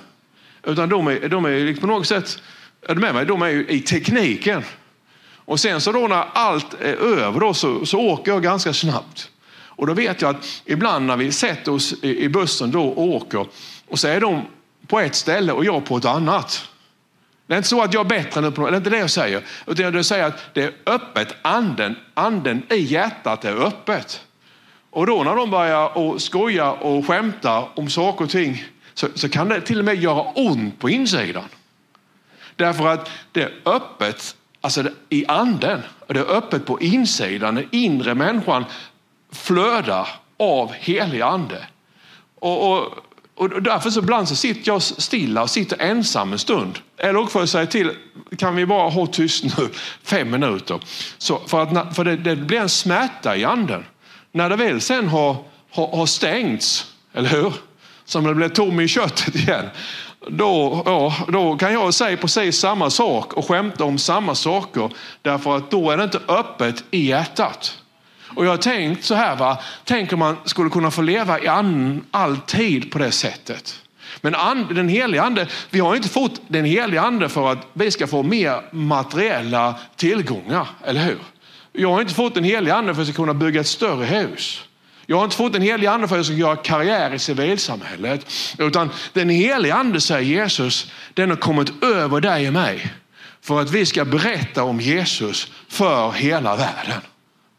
[0.63, 2.41] Utan de är, de är liksom på något sätt,
[2.87, 3.25] är du med mig?
[3.25, 4.63] De är ju i tekniken.
[5.49, 9.29] Och sen så då när allt är över då, så, så åker jag ganska snabbt.
[9.51, 13.45] Och då vet jag att ibland när vi sätter oss i bussen då och åker
[13.87, 14.41] och så är de
[14.87, 16.69] på ett ställe och jag på ett annat.
[17.47, 19.09] Det är inte så att jag är bättre än på det är inte det jag
[19.09, 19.43] säger.
[19.67, 24.21] Utan jag säger att det är öppet, anden, anden i hjärtat är öppet.
[24.89, 29.29] Och då när de börjar och skoja och skämta om saker och ting så, så
[29.29, 31.45] kan det till och med göra ont på insidan.
[32.55, 35.81] Därför att det är öppet alltså i anden.
[36.07, 38.65] Det är öppet på insidan, den inre människan
[39.31, 41.67] flödar av helig ande.
[42.39, 42.93] Och, och,
[43.35, 46.79] och därför så ibland så sitter jag stilla och sitter ensam en stund.
[46.97, 47.91] Eller också får jag säga till,
[48.37, 49.69] kan vi bara ha tyst nu
[50.03, 50.79] fem minuter?
[51.17, 53.85] Så för att, för det, det blir en smärta i anden.
[54.31, 55.35] När det väl sen har,
[55.71, 57.53] har, har stängts, eller hur?
[58.05, 59.65] Som det blir tom i köttet igen.
[60.27, 64.89] Då, ja, då kan jag säga precis samma sak och skämta om samma saker.
[65.21, 67.77] Därför att då är det inte öppet i hjärtat.
[68.35, 69.57] Och jag har tänkt så här, va?
[69.83, 73.81] tänk om man skulle kunna få leva i anden alltid på det sättet.
[74.21, 77.91] Men and, den heliga ande, vi har inte fått den heliga ande för att vi
[77.91, 81.19] ska få mer materiella tillgångar, eller hur?
[81.73, 84.05] Jag har inte fått den heliga ande för att jag ska kunna bygga ett större
[84.05, 84.63] hus.
[85.09, 88.31] Jag har inte fått den heliga ande för att jag ska göra karriär i civilsamhället.
[88.57, 92.93] Utan den heliga ande, säger Jesus, den har kommit över dig och mig.
[93.41, 97.01] För att vi ska berätta om Jesus för hela världen.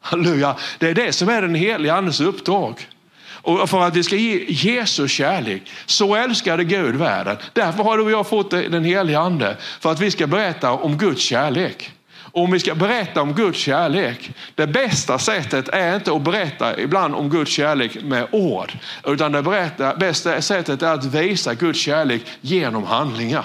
[0.01, 0.57] Halleluja.
[0.79, 2.89] Det är det som är den heliga andes uppdrag.
[3.27, 5.63] Och för att vi ska ge Jesus kärlek.
[5.87, 7.37] Så älskade Gud världen.
[7.53, 9.57] Därför har du och jag fått den heliga ande.
[9.81, 11.93] För att vi ska berätta om Guds kärlek.
[12.33, 17.15] Om vi ska berätta om Guds kärlek, det bästa sättet är inte att berätta ibland
[17.15, 18.73] om Guds kärlek med ord.
[19.07, 23.45] Utan det berätta, bästa sättet är att visa Guds kärlek genom handlingar.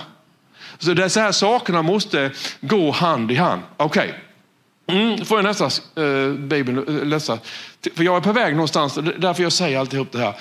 [0.79, 3.61] Så dessa här sakerna måste gå hand i hand.
[3.77, 4.13] Okej,
[4.87, 5.01] okay.
[5.01, 5.65] Mm, får jag nästa
[6.03, 7.39] eh, Bibeln eh, läsa?
[7.95, 10.33] För jag är på väg någonstans, därför jag säger alltihop det här.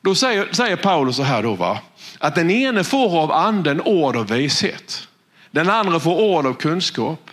[0.00, 1.78] Då säger, säger Paulus så här då, va?
[2.18, 5.08] att den ene får av anden ord av vishet.
[5.50, 7.30] Den andra får ord av kunskap.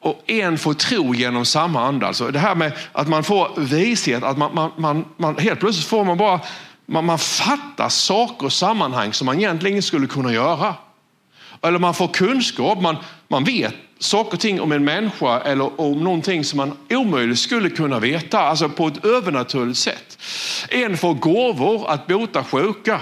[0.00, 2.06] Och en får tro genom samma ande.
[2.06, 5.86] Alltså det här med att man får vishet, att man, man, man, man helt plötsligt
[5.86, 6.40] får man bara,
[6.86, 10.74] man, man fattar saker och sammanhang som man egentligen inte skulle kunna göra.
[11.62, 12.96] Eller man får kunskap, man,
[13.28, 17.70] man vet saker och ting om en människa eller om någonting som man omöjligt skulle
[17.70, 20.18] kunna veta, alltså på ett övernaturligt sätt.
[20.68, 23.00] En får gåvor att bota sjuka.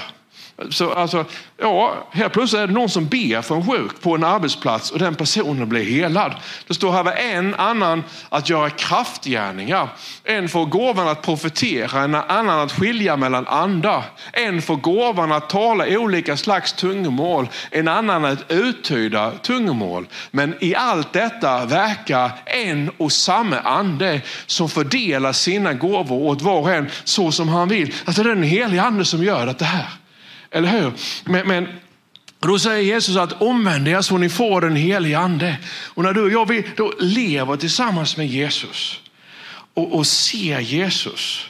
[0.70, 1.24] Så, alltså,
[1.58, 4.98] ja, helt plötsligt är det någon som ber för en sjuk på en arbetsplats och
[4.98, 6.32] den personen blir helad.
[6.66, 9.88] Det står här en annan att göra kraftgärningar.
[10.24, 14.04] En får gåvan att profetera, en annan att skilja mellan andar.
[14.32, 20.06] En får gåvan att tala olika slags tungomål, en annan att uttyda tungomål.
[20.30, 26.60] Men i allt detta verkar en och samma ande som fördelar sina gåvor åt var
[26.60, 27.94] och en så som han vill.
[28.04, 30.03] Alltså det är den helige ande som gör det här.
[30.54, 30.92] Eller hur?
[31.24, 31.68] Men, men
[32.40, 35.56] då säger Jesus att omvänd er så ni får den helige ande.
[35.84, 39.00] Och när du och jag vi då lever tillsammans med Jesus
[39.74, 41.46] och, och ser Jesus.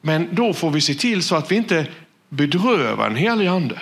[0.00, 1.86] Men då får vi se till så att vi inte
[2.28, 3.78] bedrövar en helig ande.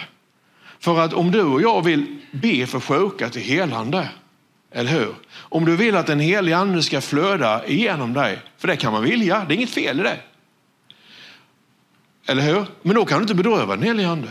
[0.81, 4.09] För att om du och jag vill be för sjuka till helande,
[4.73, 5.15] eller hur?
[5.37, 9.03] Om du vill att den helige ande ska flöda igenom dig, för det kan man
[9.03, 10.17] vilja, det är inget fel i det.
[12.29, 12.67] Eller hur?
[12.83, 14.29] Men då kan du inte bedröva den helige ande.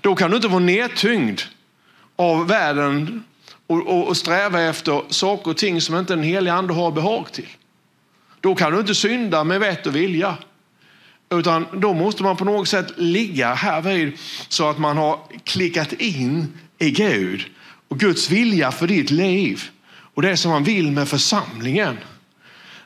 [0.00, 1.40] Då kan du inte vara nedtyngd
[2.16, 3.24] av världen
[3.66, 7.32] och, och, och, sträva efter saker och ting som inte den helige ande har behag
[7.32, 7.48] till.
[8.40, 10.36] Då kan du inte synda med vett och vilja.
[11.30, 15.92] Utan då måste man på något sätt ligga här vid så att man har klickat
[15.92, 17.44] in i Gud
[17.88, 19.62] och Guds vilja för ditt liv
[20.14, 21.96] och det som man vill med församlingen.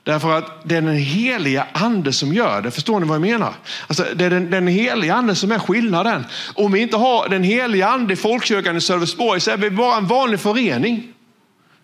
[0.05, 2.71] Därför att det är den heliga ande som gör det.
[2.71, 3.55] Förstår ni vad jag menar?
[3.87, 6.27] Alltså, det är den, den heliga ande som är skillnaden.
[6.55, 9.97] Om vi inte har den heliga ande i folkkyrkan i Sölvesborg så är vi bara
[9.97, 11.13] en vanlig förening.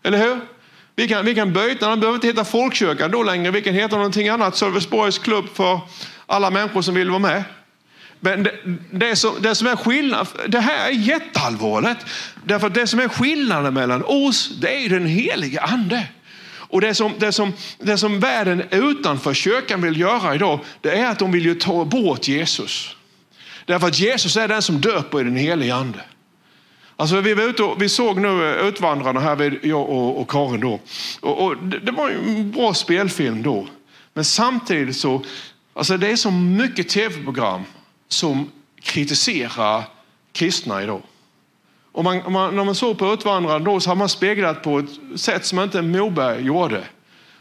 [0.02, 0.40] Eller hur?
[0.96, 3.50] Vi kan, vi kan byta, den behöver inte heta folkkyrkan då längre.
[3.50, 4.56] Vi kan heta någonting annat.
[4.56, 5.80] Sölvesborgs klubb för
[6.26, 7.44] alla människor som vill vara med.
[8.20, 8.52] Men det,
[8.90, 12.06] det, som, det som är skillnad, det här är jätteallvarligt.
[12.44, 16.06] Därför att det som är skillnaden mellan oss, det är den heliga ande.
[16.70, 21.10] Och det som, det, som, det som världen utanför kyrkan vill göra idag, det är
[21.10, 22.96] att de vill ju ta bort Jesus.
[23.64, 26.00] Därför att Jesus är den som döper i den helige ande.
[26.96, 30.60] Alltså vi, var ute och, vi såg nu eh, Utvandrarna här, jag och, och Karin
[30.60, 30.80] då.
[31.20, 33.66] Och, och det, det, var en bra spelfilm då.
[34.14, 35.24] Men samtidigt så,
[35.74, 37.62] alltså det är så mycket tv-program
[38.08, 38.50] som
[38.82, 39.84] kritiserar
[40.32, 41.02] kristna idag.
[41.92, 45.20] Och man, man, när man såg på Utvandrarna då så har man speglat på ett
[45.20, 46.84] sätt som inte Moberg gjorde.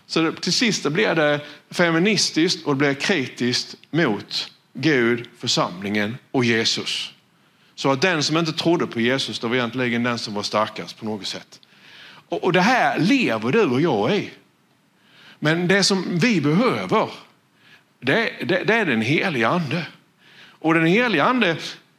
[0.06, 1.40] Så det, till sist blev det
[1.72, 7.14] feministiskt och det blev kritiskt mot Gud, församlingen och Jesus.
[7.76, 11.00] Så att den som inte trodde på Jesus, det var egentligen den som var starkast
[11.00, 11.60] på något sätt.
[12.30, 14.30] Och, och det här lever du och jag i.
[15.40, 17.10] Men det som vi behöver,
[18.00, 19.86] det, det, det är den heliga ande.
[20.60, 21.58] Och den heliga ande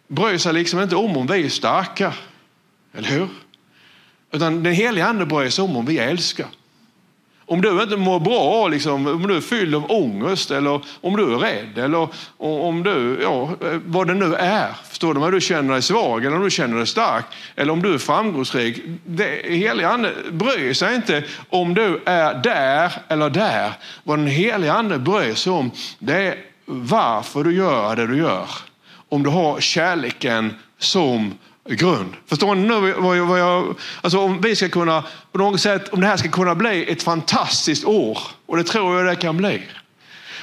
[0.08, 2.14] bryr sig liksom inte om om vi är starka.
[2.94, 3.28] Eller hur?
[4.32, 6.46] Utan den heliga ande bryr sig om om vi älskar.
[7.50, 11.34] Om du inte mår bra, liksom, om du är fylld av ångest eller om du
[11.34, 13.50] är rädd eller om du, ja,
[13.84, 14.72] vad det nu är.
[14.88, 15.20] Förstår du?
[15.20, 17.24] Om du känner dig svag eller om du känner dig stark
[17.56, 18.82] eller om du är framgångsrik.
[19.04, 23.72] Det heliga ande bryr sig inte om du är där eller där.
[24.02, 26.34] Vad den heliga ande bryr sig om det är
[26.66, 28.48] varför du gör det du gör.
[29.08, 31.34] Om du har kärleken som
[31.68, 32.14] grund.
[32.26, 32.92] Förstår ni nu
[33.22, 36.54] vad jag, alltså om vi ska kunna, på något sätt, om det här ska kunna
[36.54, 39.62] bli ett fantastiskt år, och det tror jag det kan bli.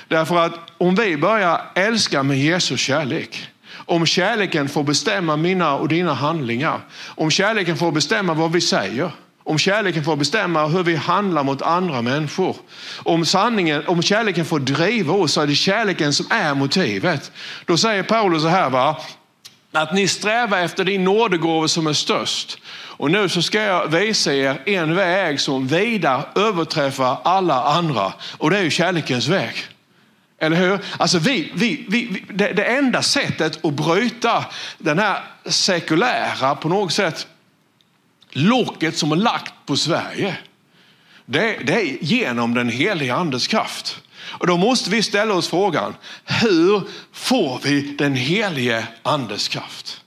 [0.08, 5.88] Därför att om vi börjar älska med Jesus kärlek, om kärleken får bestämma mina och
[5.88, 9.12] dina handlingar, om kärleken får bestämma vad vi säger,
[9.43, 12.56] om kärleken får bestämma hur vi handlar mot andra människor,
[13.03, 17.32] om, sanningen, om kärleken får driva oss så är det kärleken som är motivet.
[17.65, 18.97] Då säger Paulus så här, va?
[19.81, 22.57] Att ni strävar efter din nådegåva som är störst.
[22.97, 28.49] Och nu så ska jag visa er en väg som vida överträffar alla andra och
[28.49, 29.55] det är ju kärlekens väg.
[30.39, 30.79] Eller hur?
[30.97, 34.45] Alltså vi, vi, vi, det, det enda sättet att bryta
[34.77, 37.27] den här sekulära, på något sätt,
[38.31, 40.37] locket som är lagt på Sverige.
[41.29, 44.01] Det, det är genom den heliga andes kraft.
[44.29, 45.93] Och då måste vi ställa oss frågan,
[46.25, 50.01] hur får vi den helige andes kraft?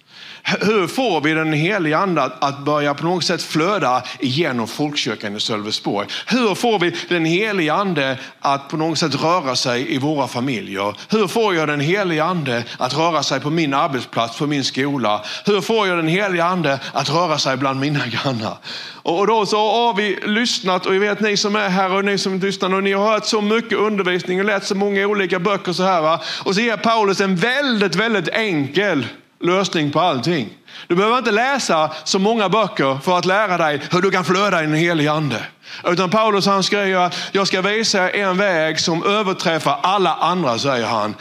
[0.44, 5.40] Hur får vi den heliga ande att börja på något sätt flöda igenom folkkyrkan i
[5.40, 6.08] Sölvesborg?
[6.26, 10.94] Hur får vi den heliga ande att på något sätt röra sig i våra familjer?
[11.08, 15.24] Hur får jag den heliga ande att röra sig på min arbetsplats, på min skola?
[15.46, 18.56] Hur får jag den heliga ande att röra sig bland mina grannar?
[19.02, 22.18] Och då så har vi lyssnat och jag vet ni som är här och ni
[22.18, 25.72] som lyssnar och ni har hört så mycket undervisning och läst så många olika böcker
[25.72, 26.00] så här.
[26.00, 26.20] Va?
[26.44, 29.06] Och så ger Paulus en väldigt, väldigt enkel
[29.40, 30.48] lösning på allting.
[30.86, 34.62] Du behöver inte läsa så många böcker för att lära dig hur du kan flöda
[34.62, 35.46] i den helige ande.
[35.84, 40.86] Utan Paulus han skriver att jag ska visa en väg som överträffar alla andra, säger
[40.86, 41.14] han.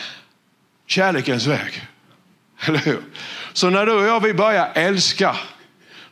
[0.88, 1.88] Kärlekens väg.
[2.65, 3.01] Eller hur?
[3.53, 5.36] Så när du och jag vill börja älska,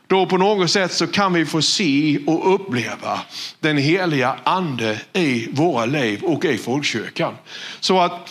[0.06, 3.20] då på något sätt så kan vi få se och uppleva
[3.60, 7.34] den heliga ande i våra liv och i folkkyrkan.
[7.80, 8.30] Så att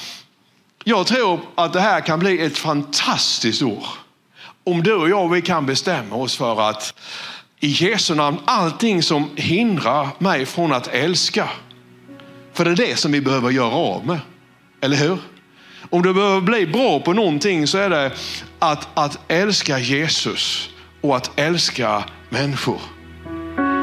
[0.87, 3.87] jag tror att det här kan bli ett fantastiskt år.
[4.63, 6.93] Om du och jag vi kan bestämma oss för att
[7.59, 11.49] i Jesu namn, allting som hindrar mig från att älska.
[12.53, 14.19] För det är det som vi behöver göra av med.
[14.81, 15.17] Eller hur?
[15.89, 18.11] Om du behöver bli bra på någonting så är det
[18.59, 20.69] att, att älska Jesus
[21.01, 22.81] och att älska människor.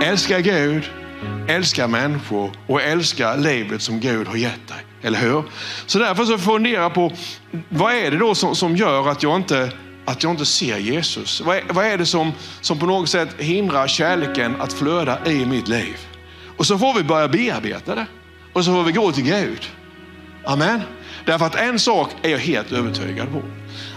[0.03, 0.91] Älska Gud,
[1.49, 4.94] älska människor och älska livet som Gud har gett dig.
[5.05, 5.43] Eller hur?
[5.87, 7.13] Så därför så fundera på
[7.69, 9.71] vad är det då som, som gör att jag inte
[10.05, 11.41] att jag inte ser Jesus?
[11.41, 15.47] Vad är, vad är det som, som på något sätt hindrar kärleken att flöda i
[15.47, 15.97] mitt liv?
[16.57, 18.07] Och så får vi börja bearbeta det.
[18.53, 19.71] Och så får vi gå till Gud.
[20.45, 20.81] Amen.
[21.25, 23.43] Därför att en sak är jag helt övertygad på.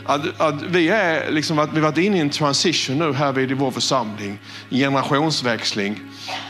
[0.05, 3.51] Att, att vi, är liksom, att vi varit inne i en transition nu här vid
[3.51, 4.39] vår församling.
[4.69, 5.99] Generationsväxling.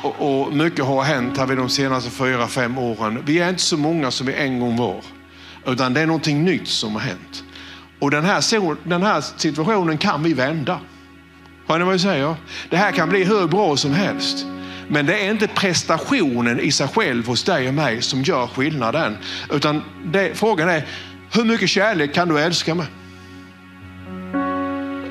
[0.04, 3.24] Och, och mycket har hänt här vid de senaste fyra, fem åren.
[3.26, 5.02] Vi är inte så många som vi en gång var.
[5.66, 7.44] Utan det är någonting nytt som har hänt.
[8.00, 10.80] Och den här, den här situationen kan vi vända.
[11.68, 12.36] Hör ni vad jag säger?
[12.70, 14.46] Det här kan bli hur bra som helst.
[14.88, 19.18] Men det är inte prestationen i sig själv hos dig och mig som gör skillnaden.
[19.52, 20.86] Utan det, frågan är,
[21.34, 22.86] hur mycket kärlek kan du älska med?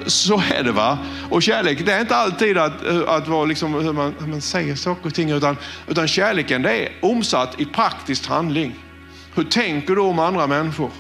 [0.07, 0.99] Så är det va.
[1.31, 4.75] Och kärlek, det är inte alltid att, att vara liksom, hur, man, hur man säger
[4.75, 5.31] saker och ting.
[5.31, 8.75] Utan, utan kärleken det är omsatt i praktisk handling.
[9.35, 10.91] Hur tänker du om andra människor?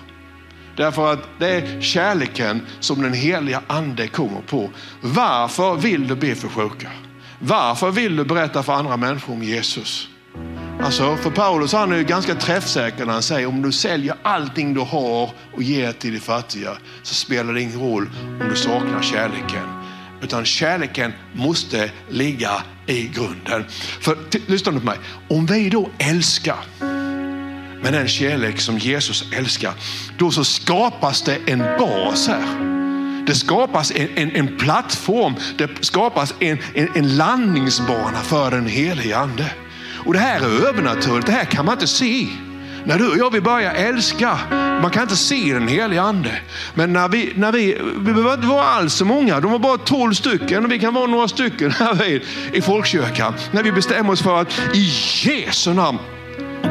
[0.76, 4.70] Därför att det är kärleken som den heliga ande kommer på.
[5.00, 6.90] Varför vill du be för sjuka?
[7.38, 10.08] Varför vill du berätta för andra människor om Jesus?
[10.80, 14.74] Alltså, för Paulus han är ju ganska träffsäker när han säger om du säljer allting
[14.74, 19.02] du har och ger till de fattiga så spelar det ingen roll om du saknar
[19.02, 19.82] kärleken.
[20.22, 23.64] Utan kärleken måste ligga i grunden.
[24.00, 26.58] För lyssna på mig, om vi då älskar
[27.82, 29.72] med den kärlek som Jesus älskar,
[30.18, 32.75] då så skapas det en bas här.
[33.26, 39.18] Det skapas en, en, en plattform, det skapas en, en, en landningsbana för den helige
[39.18, 39.50] ande.
[40.06, 42.26] Och det här är övernaturligt, det här kan man inte se.
[42.84, 44.38] När du och jag vill börja älska,
[44.82, 46.30] man kan inte se den helige ande.
[46.74, 49.78] Men när vi, när vi, vi behöver inte vara alls så många, de var bara
[49.78, 53.34] tolv stycken och vi kan vara några stycken här i folkkyrkan.
[53.52, 54.90] När vi bestämmer oss för att i
[55.24, 55.98] Jesu namn,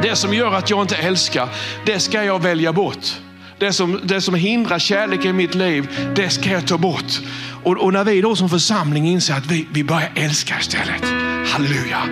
[0.02, 1.48] det som gör att jag inte älskar,
[1.86, 3.20] det ska jag välja bort.
[3.58, 7.20] Det som, det som hindrar kärleken i mitt liv, det ska jag ta bort.
[7.64, 11.04] Och, och när vi då som församling inser att vi, vi börjar älska istället.
[11.46, 12.02] Halleluja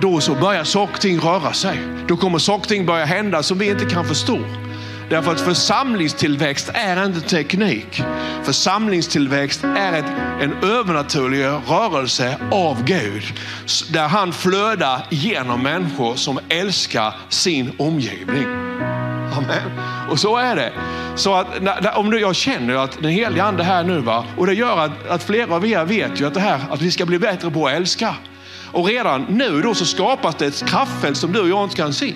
[0.00, 1.78] då så börjar saker och ting röra sig.
[2.08, 4.38] Då kommer saker och ting börja hända som vi inte kan förstå.
[5.10, 8.02] Därför att församlingstillväxt är inte teknik.
[8.44, 10.04] Församlingstillväxt är ett,
[10.40, 13.22] en övernaturlig rörelse av Gud.
[13.92, 18.46] Där han flödar genom människor som älskar sin omgivning.
[19.36, 19.80] Amen.
[20.10, 20.72] Och så är det.
[21.14, 21.46] Så att,
[21.96, 24.24] om jag känner att den heliga ande här nu, va?
[24.36, 26.90] och det gör att, att flera av er vet ju att det här att vi
[26.90, 28.14] ska bli bättre på att älska.
[28.72, 31.92] Och redan nu då så skapas det ett kraftfält som du och jag inte kan
[31.92, 32.14] se.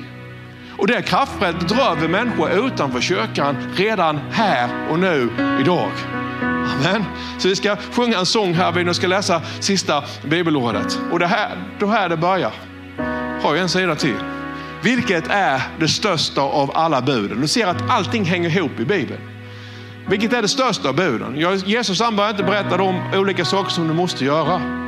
[0.78, 5.28] Och det kraftfältet rör vi människor utanför kyrkan redan här och nu
[5.60, 5.90] idag.
[6.42, 7.04] Amen.
[7.38, 10.98] Så vi ska sjunga en sång här, vi ska läsa sista bibelordet.
[11.12, 12.52] Och det här, då här det börjar.
[13.42, 14.33] Har jag en sida till.
[14.84, 17.40] Vilket är det största av alla buden?
[17.40, 19.20] Du ser att allting hänger ihop i Bibeln.
[20.08, 21.36] Vilket är det största av buden?
[21.66, 24.83] Jesus han börjar inte berätta om olika saker som du måste göra.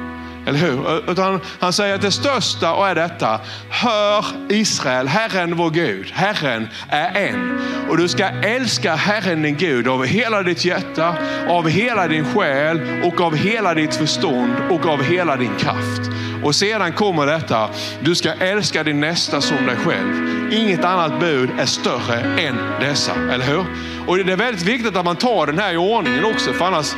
[0.46, 1.10] Eller hur?
[1.10, 3.40] Utan han säger att det största och är detta.
[3.70, 7.60] Hör Israel, Herren vår Gud, Herren är en.
[7.88, 11.14] Och du ska älska Herren din Gud av hela ditt hjärta,
[11.48, 16.10] av hela din själ och av hela ditt förstånd och av hela din kraft.
[16.44, 17.68] Och sedan kommer detta,
[18.00, 20.52] du ska älska din nästa som dig själv.
[20.52, 23.64] Inget annat bud är större än dessa, eller hur?
[24.06, 26.94] Och det är väldigt viktigt att man tar den här i ordningen också, för annars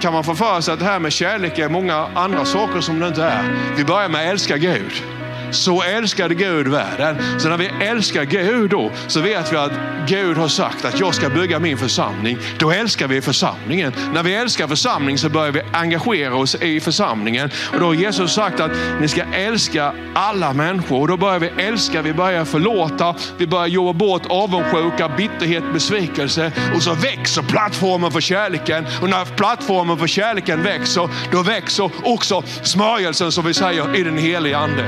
[0.00, 3.00] kan man få för sig att det här med kärlek är många andra saker som
[3.00, 3.74] det inte är.
[3.76, 5.17] Vi börjar med att älska Gud.
[5.50, 7.16] Så älskade Gud världen.
[7.38, 9.72] Så när vi älskar Gud då så vet vi att
[10.08, 12.38] Gud har sagt att jag ska bygga min församling.
[12.58, 13.92] Då älskar vi församlingen.
[14.14, 17.50] När vi älskar församling så börjar vi engagera oss i församlingen.
[17.72, 18.70] Och då har Jesus sagt att
[19.00, 21.00] ni ska älska alla människor.
[21.00, 26.52] Och då börjar vi älska, vi börjar förlåta, vi börjar jobba bort avundsjuka, bitterhet, besvikelse.
[26.74, 28.86] Och så växer plattformen för kärleken.
[29.02, 34.18] Och när plattformen för kärleken växer, då växer också smörjelsen som vi säger i den
[34.18, 34.84] heliga ande.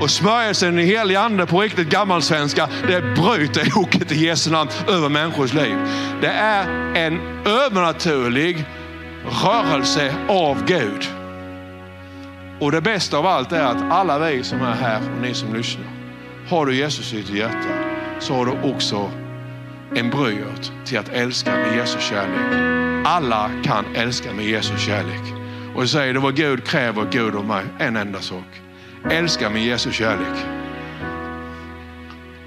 [0.00, 5.08] Och smörjelsen i helig ande på riktigt gammalsvenska, det bryter oket i Jesu namn över
[5.08, 5.76] människors liv.
[6.20, 8.64] Det är en övernaturlig
[9.44, 11.06] rörelse av Gud.
[12.60, 15.54] Och det bästa av allt är att alla vi som är här och ni som
[15.54, 15.86] lyssnar,
[16.48, 17.68] har du Jesus i ditt hjärta
[18.20, 19.10] så har du också
[19.94, 20.10] en
[20.86, 22.54] till att älska med Jesus kärlek.
[23.06, 25.34] Alla kan älska med Jesus kärlek.
[25.74, 28.60] Och jag säger det vad Gud kräver Gud av mig, en enda sak
[29.10, 30.44] älska med Jesu kärlek.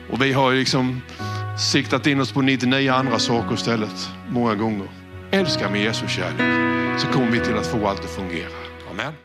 [0.10, 1.02] Och vi har liksom
[1.72, 4.88] siktat in oss på 99 andra saker istället, många gånger.
[5.32, 8.50] Älska med Jesu kärlek, så kommer vi till att få allt att fungera.
[8.92, 9.23] Amen.